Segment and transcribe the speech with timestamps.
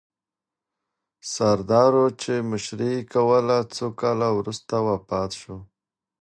[1.33, 5.57] سردارو چې مشري یې کوله، څو کاله وروسته وفات سوه.